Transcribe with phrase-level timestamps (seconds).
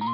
[0.00, 0.06] は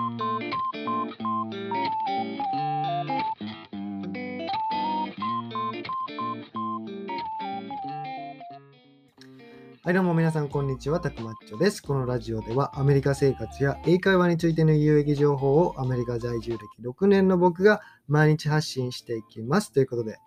[9.86, 10.98] い、どうも皆さん、こんにちは。
[10.98, 11.80] たくまっちょです。
[11.80, 19.70] このラジオでは、アメリカ生活や英会話についての有益情報をアメリカ在住歴6年の僕が毎日発信していきます。
[19.70, 20.18] ということで、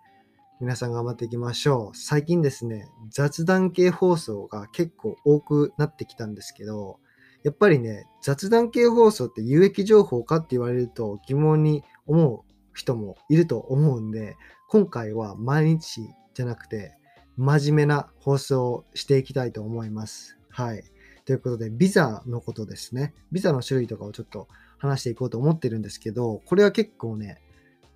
[0.58, 1.96] 皆さん頑張っていきましょう。
[1.96, 6.98] 最近ですね、雑談系放送が結構多くなってきたんですけど、
[7.42, 14.36] やっぱりね、雑談系放送って有益情報かって言われると疑問に思う人もいると思うんで、
[14.68, 16.02] 今回は毎日
[16.34, 16.96] じゃなくて、
[17.36, 20.38] 真面目な放送をしていきたいと思います。
[20.50, 20.84] はい。
[21.24, 23.14] ということで、ビザのことですね。
[23.32, 24.48] ビザの種類とかをちょっと
[24.78, 27.40] 話していこうと思ってるんですけど、これは結構ね、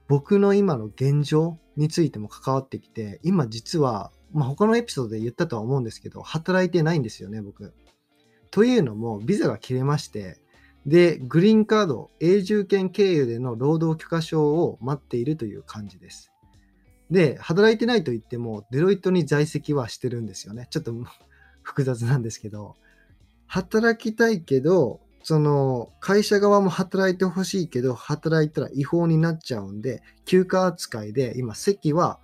[0.08, 7.72] 僕の今の現状についても関わってきて、今実は、まあ、他のエピソードで言ったとは思うんですけど、働いてないんですよね、僕。
[8.54, 10.38] というのも、ビザが切れまして、
[10.86, 16.30] で、グリーンカード、永住権経由での労働許可証を待っているという感じです。
[17.10, 20.68] で、働いてないと言っても、デロイトに在籍はしてるんですよね。
[20.70, 20.94] ちょっと
[21.64, 22.76] 複雑なんですけど、
[23.48, 32.20] 働きたいけど、その会社側も働いてほしいけど、働いたら違法になっちゃうんで、休暇扱いで今席は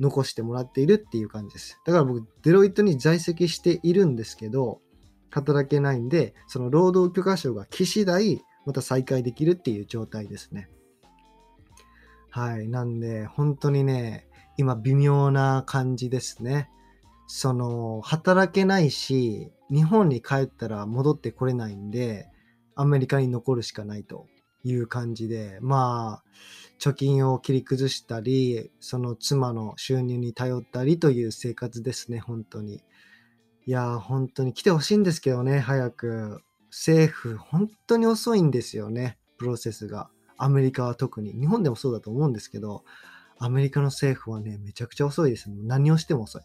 [0.00, 1.78] 残してもらっているっていう感じです。
[1.86, 4.80] だから僕、デロイトに在籍しているんですけど、
[5.30, 10.68] 働けないんで、その労働許可証が来次第、また再開できるっていう状態ですね。
[12.30, 12.68] はい。
[12.68, 16.70] なんで、本当にね、今微妙な感じですね。
[17.26, 22.28] その、働けないし、日本に帰ったら戻ってこれないんで、
[22.74, 24.26] アメリカに残るしかないと
[24.64, 26.30] いう感じで、まあ、
[26.80, 32.82] 貯金を切り崩したり、その妻の収入に頼ったりという生活ですね、本当に。
[33.70, 36.42] いや本当に来てほしいんですけどね、早く。
[36.72, 40.10] 政府、本当に遅いんですよね、プロセスが。
[40.36, 41.34] アメリカは特に。
[41.34, 42.82] 日本でもそうだと思うんですけど、
[43.38, 45.48] アメリカの政府はね、めちゃくちゃ遅いです。
[45.52, 46.42] 何をしても遅い。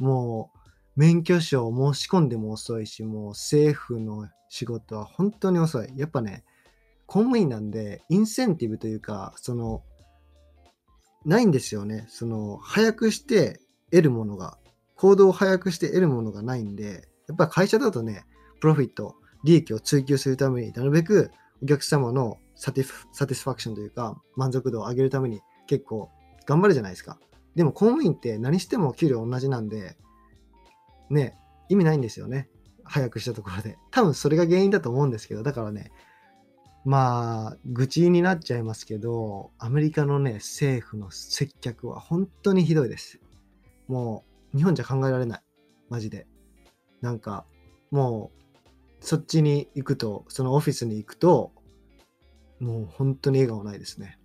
[0.00, 0.58] もう、
[0.96, 5.96] 免許証を申し込んでも遅いし、もう政府の仕事は本当に遅い。
[5.96, 6.44] やっぱね、
[7.06, 9.84] 公務員なんで、インセンティブというか、その、
[11.24, 12.06] ないんですよね。
[12.08, 13.60] その、早くして
[13.92, 14.58] 得るものが、
[14.96, 18.24] 行動を早くして得るものがないんで、やっぱ会社だとね、
[18.60, 21.30] プロフィット、利益を追求するためになるべく
[21.62, 26.10] お客様のサティフサティスファクションというか、満足度を上げるために結構
[26.46, 27.18] 頑張るじゃないですか。
[27.54, 29.96] でも公務員って何しても給料同じなんで、
[31.10, 31.36] ね、
[31.68, 32.48] 意味ないんですよね。
[32.84, 33.78] 早くしたところで。
[33.90, 35.90] 多分それが原因だと思うんですけど、だからね、
[36.84, 43.18] まあ、愚痴になっちゃいますけど、アメリカのね、政府の接客は本当にひどいです。
[43.88, 45.42] もう、日本じゃ考えられない。
[45.88, 46.26] マジで。
[47.00, 47.46] なんか、
[47.90, 48.46] もう、
[49.00, 51.52] そっちに行くと、そのオフィスに行くと、
[52.58, 54.18] もう本当に笑顔ないですね。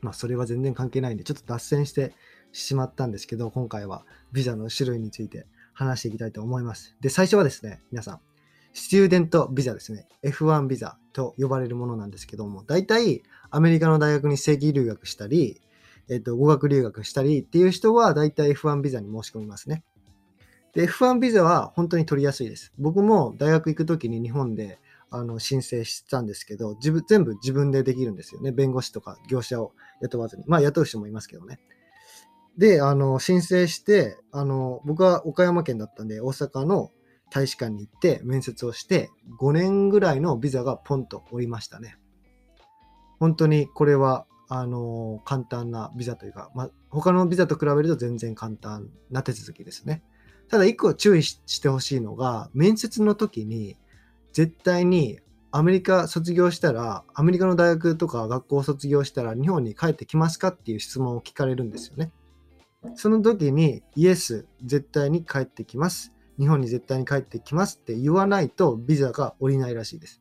[0.00, 2.12] まあそれは全然関係ないんで、ちょっと脱線して
[2.52, 6.96] しまったんですけど、今回はビザの種類について話していきたいと思います。
[7.00, 8.20] で、最初はですね、皆さん、
[8.72, 10.06] スチューデントビザですね。
[10.24, 15.60] F1 ビザと呼ばれるものなんですけども、大体アメリカの大学に正規留学したり、
[16.08, 19.84] えっと、語学留学したりっていう人は大体 F1 ビザに申し込みますね。
[20.74, 22.72] で、F1 ビザは本当に取りやすいです。
[22.78, 24.78] 僕も大学行くときに日本で
[25.10, 28.52] あの申請したんですけど自分、全部自分でできるんですよね。
[28.52, 30.44] 弁護士とか業者を雇わずに。
[30.46, 31.60] まあ雇う人もいますけどね。
[32.58, 36.90] で、あの、申請して、あの、僕は岡山県だったんで、大阪の
[37.30, 39.10] 大使館に行って面接をして、
[39.40, 41.96] 5年ぐらいのビザがポンと降りましたね。
[43.18, 50.02] 本当にこれは、あの、簡単なビザというか、まあ、他のビザと比べると全然簡単な手続きですね。
[50.48, 53.76] ただ一個注意してほしいのが、面接の時に
[54.32, 62.10] 絶対にアメリカ卒業したら、アメリカの大学とか学校を卒業したら日本に帰ってきますかっていう質問を聞かれるんですよね。
[62.96, 66.12] その時に、イエス、絶対に帰ってきます。
[66.38, 70.20] 日本に絶対に帰ってきますって言わないとビザが下りないらしいです。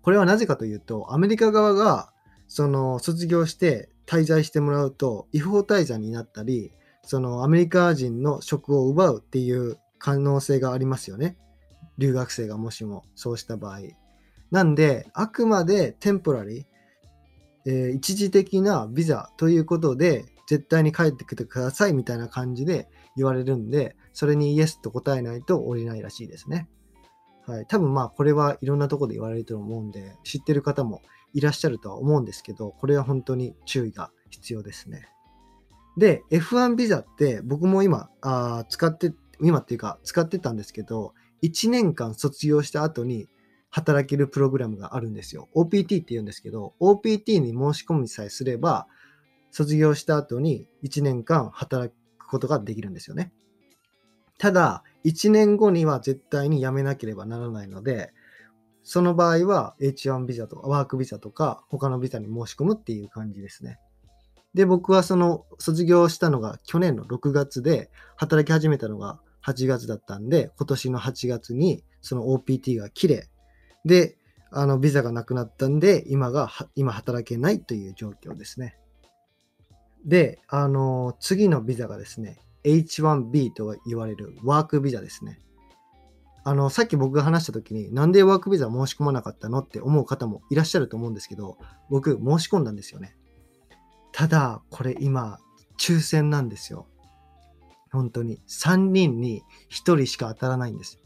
[0.00, 2.12] これはなぜかというと、アメリカ側が
[2.48, 6.72] その卒業して滞在してもらうと違法滞在になったり、
[7.02, 11.36] そのアメリカ人の職を奪うっていう可能性がありますよね。
[11.98, 13.80] 留学生がもしもそうした場合。
[14.50, 16.64] なんで、あくまでテンポラリー、
[17.66, 26.68] えー、一時的なビザということで、絶対に帰ってきてくださいみたいな感じで言われるんで、それにイエスと答えないと降りないらしいですね。
[27.46, 27.66] はい。
[27.66, 31.02] 多分まあこれはいろんなとこで言われると思うんで、知ってる方も
[31.32, 35.08] いらっしゃるとは思うんですけど、これは本当に注意が必要ですね。
[35.96, 43.28] で、F1 ビザって僕も今、あ使って、今っていうか使ってたんですけど、1年間卒業した後に
[43.70, 45.48] 働けるプログラムがあるんですよ。
[45.54, 48.86] OPT って言うんですけど、OPT に申し込みさえすれば、
[49.50, 53.32] 卒業した後に1年間働くことができるんですよね。
[54.38, 58.12] ただ、1年後には絶対に辞めなければならないので、
[58.90, 63.78] その場合は H1 ビザとかワークビザとか他のビザに申し込むっていう感じですね。
[64.54, 73.28] で、僕はその卒業したのが去年の6月で、働き始めたのが8月だったんで、今年の8月にその OPT が切れ、
[73.84, 74.16] で、
[74.50, 78.78] あの、ビザがなくなったんで、今が、今働けないという状況ですね。
[80.06, 85.42] で、あの、次のビザがですね、H1B と言われるワークビザですね。
[86.48, 91.58] あの、さっき僕が話した時に、なんでワークビザ申し込まなかったのって思う方もいらっしゃると思うんですけど、
[91.90, 93.18] 僕申し込んだんですよね。
[94.12, 95.40] ただ、これ今、
[95.78, 96.86] 抽選なんですよ。
[97.92, 98.40] 本当に。
[98.48, 100.98] 3人に1人しか当たらないんです。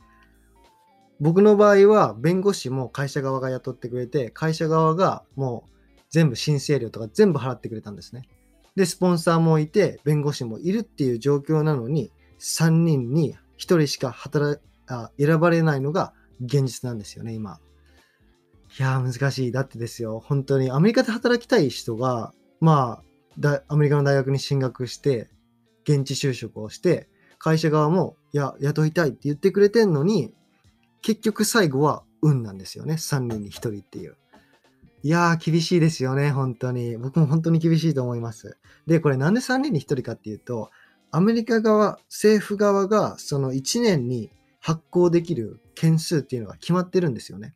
[1.18, 8.28] 僕の場合は、弁護士も会社側が雇ってくれて、会社側がもう全部申請料とか全部払ってくれたんですね。
[8.76, 14.62] で、スポンサーもいて、弁護士もいるっていう状況なのに、3人に1人しか働
[15.18, 17.58] 選ばれないのが現実なんですよね、今。
[18.78, 19.52] いやー、難しい。
[19.52, 23.02] だってですよ、本当にアメリカで働きたい人が、ま
[23.40, 25.28] あ、アメリカの大学に進学して、
[25.84, 27.08] 現地就職をして、
[27.38, 30.32] 会社側も、いや、雇いたいって言ってくれてんのに、
[31.02, 32.94] 結局最後は運なんですよね。
[32.94, 34.16] 3人に1人っていう。
[35.02, 36.96] いやー、厳しいですよね、本当に。
[36.96, 38.56] 僕も本当に厳しいと思います。
[38.86, 40.70] で、これなんで3人に1人かっていうと、
[41.10, 44.30] アメリカ側、政府側がその1年に
[44.62, 47.52] 発行できる件数っていうのが決まってるんですよね。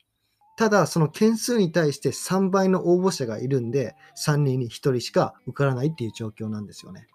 [0.59, 3.95] ただ、その件数に対して3倍の応募者がいるんで、
[4.27, 7.07] 3人に1人しか受からないっていう状況なんですよね。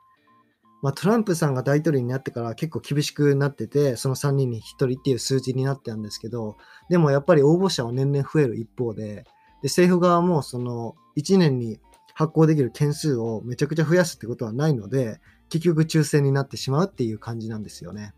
[0.81, 6.55] まあ、トランプさんが大統領になってから結構厳しくなってて、その3人に1人っていう数字になってたんですけど、
[6.89, 9.25] でもやっぱり応募者は年々増える一方で、
[9.61, 11.79] で政府側もその1年に
[12.13, 18.13] 発行できる件数をめちゃくちゃ増やすってことはないので、結局抽選になってしまうっていう感じなんですよね。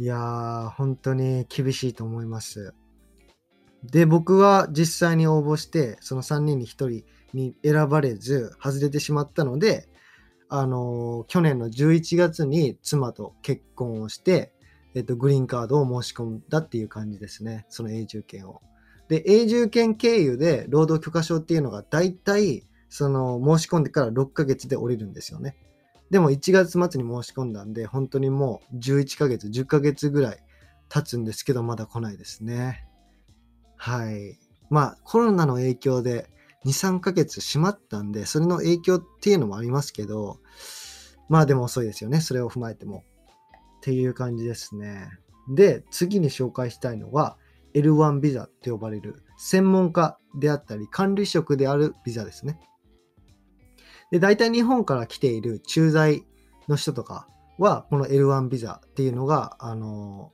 [0.00, 2.72] いやー、本当に厳しいと思います。
[3.84, 7.04] で、僕は実際に応募して、その3人に1人
[7.34, 9.90] に選ばれず、外れてしまったので、
[10.48, 14.54] あのー、去年の11月に妻と結婚をして、
[14.94, 17.66] えっと、グリーンカードを申し込んだっていう感じですね。
[17.68, 18.62] その永住権を。
[19.08, 25.56] で、永住権経由で労働許可証っていうのが大体、その申し込んでから6ヶ月で降りるんですよね。
[26.10, 30.38] でも1月末に申し込んだんで、本当にもう11ヶ月、10ヶ月ぐらい
[30.88, 32.86] 経つんですけど、まだ来ないですね。
[33.76, 34.38] はい。
[34.70, 36.30] まあ、コロナの影響で
[36.64, 40.40] 2、3ヶ月閉まったんで、それの影響っていうのもありますけど、
[41.28, 42.20] まあでも遅いですよね。
[42.20, 43.04] それを踏まえても。
[43.78, 45.08] っていう感じですね。
[45.48, 47.38] で、次に紹介したいのは、
[47.72, 52.58] L1 ビザって呼ばれる専門家であったり管理職であるビザですね。
[54.10, 56.24] で、大体日本から来ている駐在
[56.68, 57.28] の人とか
[57.58, 60.32] は、この L1 ビザっていうのが、あの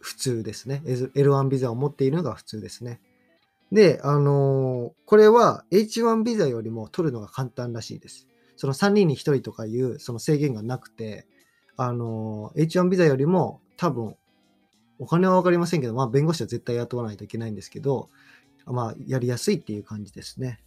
[0.00, 0.82] 普通ですね。
[0.84, 3.00] L1 ビザを持っているのが普通ですね。
[3.72, 8.26] で、あのこれは H1 ビザよりも取るのが簡単らしいです。
[8.56, 11.26] その3人に1人とかいうその制限がなくて、
[11.76, 14.16] あの H1 ビザよりも多分、
[14.98, 18.08] お金はわかりませんけど、まあ弁護士は絶対雇わないといけないんですけど、
[18.66, 20.60] まあやりやすいっていう感じですね。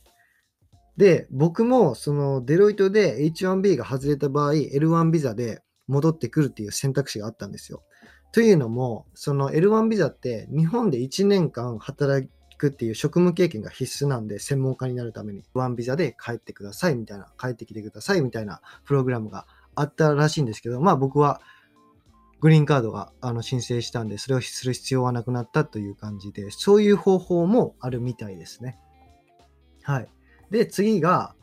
[0.98, 7.84] で、僕もそのデロイトで H1B が外れた場合、L1 ビザで戻ってくるっていう選択肢があったんですよ。
[8.32, 21.42] というのも、その L1 ビザって日本で1年間働くっていう職務経験が必須なんで、専門家になるために L1 ビザで帰ってくださいみたいな、帰ってきてくださいみたいなプログラムがあったらしいんですけど、まあ僕は
[22.42, 28.78] グリーンカードがあの申請したんで、それをする必要はなくなったという感じで、そういう方法もあるみたいですね。
[29.84, 30.08] はい。
[30.52, 31.36] で、次が、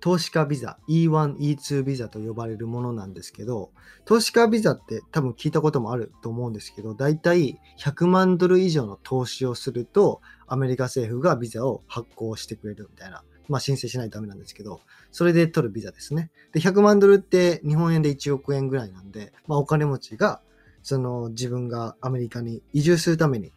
[0.00, 3.70] 投資家ビザ、E1、E2 ビザと呼ばれるものなんですけど、
[4.04, 16.30] 投資家ビザって多分聞いたこともあると思うんですけど、だいたい100万ドル以上の投資をすると、アメリカ政府がビザを発行してくれるみたいな、まあ申請しないとダメなんですけど、それで取るビザですね。
[16.52, 20.40] で、100万ドルって日本円で1億円ぐらいなんで、まあお金持ちが、
[20.82, 23.52] その自分がアメリカに移住するために、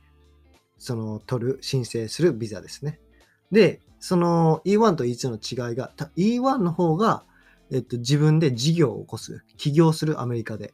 [0.80, 3.00] その取る、申請するビザですね。
[3.52, 7.24] で、その E1 と E2 の違いが、E1 の方が、
[7.72, 10.74] えっと、自分で事業を起こす、起業するアメリカで。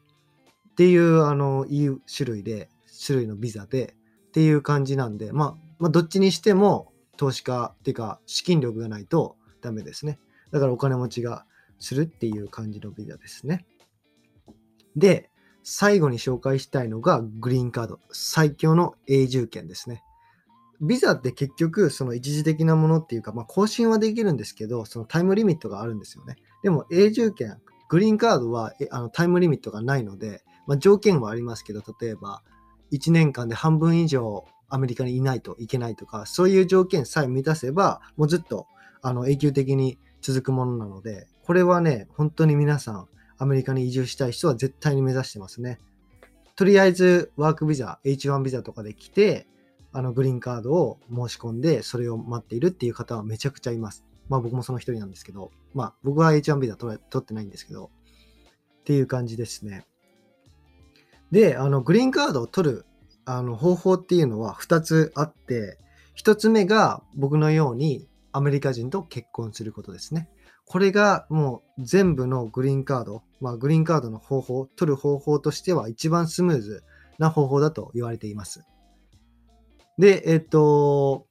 [0.70, 2.70] っていう、あの、いう種類で、
[3.06, 3.96] 種類のビザで、
[4.28, 10.20] っていう感じなんで、まあ、まあ、どっちにしても、投資家っていうか、資金力がないとダメですね。
[10.52, 11.46] だからお金持ちが
[11.80, 13.66] するっていう感じのビザですね。
[14.96, 15.30] で、
[15.64, 18.00] 最後に紹介したいのがグリーンカード。
[18.12, 20.04] 最強の永住権ですね。
[20.86, 26.36] ビザって結局、その一時的なものっていうか、まあ、更新はできるんですけど、そのタイムリミットがあるんですよね。
[26.64, 32.42] でも、永住権、グリーンカードはあのタイムリミットがないので、まあ、条件はありますけど、例えば、
[32.92, 38.68] 1年間で半分以上アメリカにいないといけないとか、そういう条件さえ満たせば、もうずっと
[39.02, 45.80] あの永久的に続くものなので、これはね、本当に皆さん、アメリカに移住したい人は絶対に目指してますね。
[46.56, 49.46] とりあえずワークビザ、H1 ビザとかで来て、
[49.96, 54.06] あのグリーンカードを申し込んで、それを待っているっていう方はめちゃくちゃいます。
[54.28, 57.92] まあ僕もその一人なんですけど、まあ僕は H1 ビザ取取ってないんですけど、
[58.82, 59.86] っていう感じですね。
[61.32, 62.86] で、あのグリーンカードを取る
[63.24, 65.80] あの方法っていうのは2つあって、
[66.18, 70.30] 1つ目が僕のようにアメリカ人と結婚することですね。
[70.66, 76.84] これがもう全部のグリーンカード、まあグリーンカードの方法、取る方法としては一番スムーズ
[77.18, 78.66] な方法だと言われています。
[79.98, 81.26] で、えっと、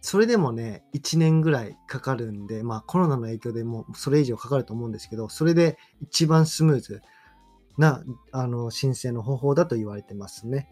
[0.00, 7.02] それでもね、1年ぐらいかかるんで、まあコロナの影響でもそれ以上かかると思うんですけど、それで一番スムーズ
[7.76, 10.68] なあの申請の方法だと言われてますね。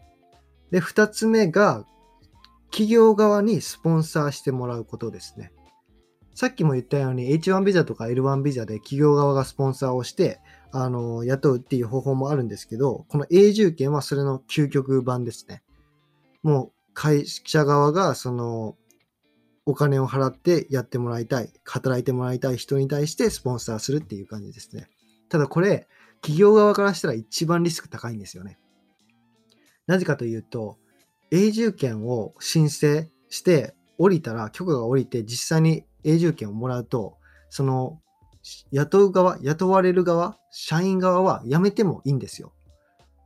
[0.71, 1.85] で、2つ目が、
[2.71, 5.51] 企業側にスポンサーしてもらうことですね。
[6.33, 10.41] さっきも言ったように H1 ビザとか L1 ビザで企業側がスポンサーをして
[10.73, 15.63] あの雇うっていう方法もあるんですけど、この永住権はそれの究極版ですね。
[16.43, 18.75] もう会社側がその
[19.67, 24.87] お金を払ってやってもらいたい、働いてもらいたい人に対してスポンサーするっていう感じですね。
[25.29, 25.87] ただこれ、
[26.21, 28.57] 企業側からしたら一番リスク高いんですよね。
[29.87, 30.77] なぜかというと、
[31.31, 37.17] 永住権を申請して降りたら、許可が下りて実際に永住権をもらうと、
[37.49, 37.99] その
[38.71, 42.53] 雇う側、雇われる側、社員側は辞めてもいいんですよ。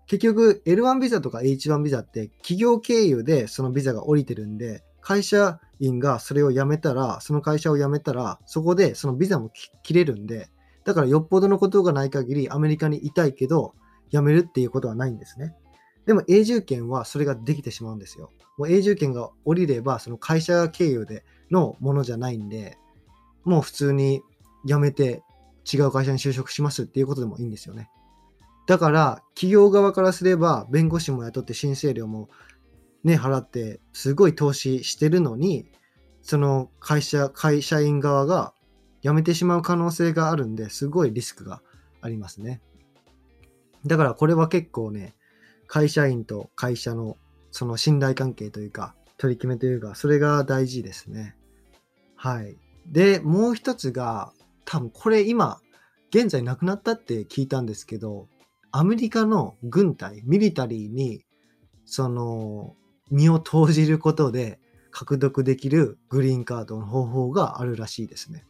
[0.09, 9.51] 結局 L1 ビザとか H1 ビザって企業経由でそのビザが降りてるんで、会社員がそれを辞めたら、その会社を辞めたら、そこでそのビザも
[9.83, 10.49] 切れるんで、
[10.83, 13.75] だからよっぽどのことがない限りアメリカにいたいけど、
[14.09, 15.53] 辞めるっていうことはないんですね。
[16.07, 18.31] でも永住権はそれができてしまうんですよ。
[18.57, 22.79] もう永住権が降りれば、その会社経由でのものじゃないんで、
[23.43, 24.23] もう普通に
[24.65, 25.21] 辞めて
[25.71, 27.91] 違う会社に就職しますっていうことでもいいんですよね。
[28.69, 32.29] だから、企業側からすれば、弁護士も雇って申請料も
[33.03, 35.65] ね、払って、すごい投資してるのに、
[36.21, 38.53] その会社、会社員側が
[39.01, 41.63] 辞めてしまう可能性があるんで、すごいリスクが
[42.01, 42.61] ありますね。
[43.87, 45.15] だからこれは結構ね、
[45.65, 47.17] 会社員と会社の
[47.49, 51.35] その信頼関係というか、取り決めというか、それが大事ですね。
[52.15, 52.55] はい。
[52.85, 54.31] で、もう一つが、
[54.63, 55.59] 多分これ今、
[56.11, 58.27] 現在なくなったって聞いたんですけど、
[58.71, 61.25] アメリカの軍隊、ミリタリーに、
[61.85, 62.75] その、
[63.11, 64.59] 身を投じることで
[64.91, 68.45] 獲得できるグリーンカードの方法があるらしいですね。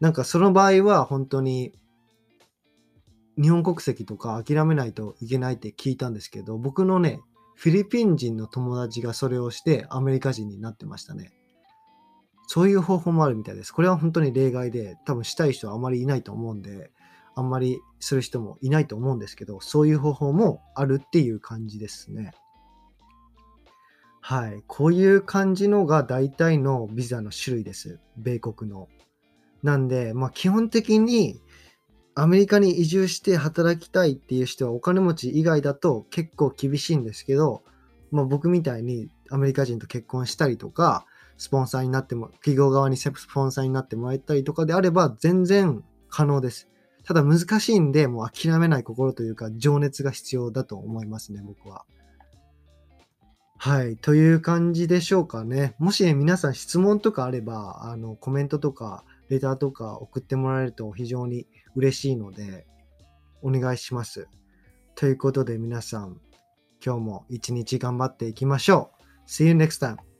[0.00, 1.72] なんかその場合は本当に
[3.40, 7.20] 日本国籍とか諦めないといけないって聞いたんですけど、僕のね、
[7.54, 11.32] フィリピン人の友達がそれをしてアメリカ人になってましたね。
[12.46, 13.72] そういう方法もあるみたいです。
[13.72, 16.92] これは本当に例外で、多分したい人はあまりいないと思うんで、
[17.36, 22.32] あんまりする人もいないと思うんですけど、そういう方法もあるっていう感じですね。
[24.20, 24.64] はい。
[24.66, 28.00] こういう感じのが大体のビザの種類です。
[28.16, 28.88] 米国の。
[29.62, 31.40] なんで、まあ基本的に
[32.14, 37.62] アメリカに移住して働きたいっていう人はお金持ち以外だと結構厳しいんですけど、
[38.10, 41.04] まあ、僕みたいにアメリカ人と結婚したりとか、
[41.36, 46.70] スポンサーになっても、企業側にスポンサーになってもらえたりとかであれば全然可能です。
[47.06, 51.84] ただ難しいんで、もう諦めない心というか情熱が必要だと思いますね、僕は。
[53.58, 53.96] はい。
[53.96, 55.74] という感じでしょうかね。
[55.78, 62.66] もし皆さん質問とかあれば、あの、コメントとか、レターとか送ってもらえると非常に嬉しいので、
[63.42, 64.28] お願いします。
[64.96, 66.20] ということで皆さん、
[66.84, 68.90] 今日も一日頑張っていきましょ
[69.26, 69.28] う。
[69.28, 70.15] See you next time.